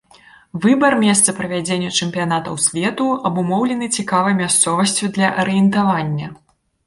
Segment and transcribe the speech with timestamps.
[0.61, 6.27] Выбар месца правядзення чэмпіянатаў свету абумоўлены цікавай мясцовасцю для арыентавання.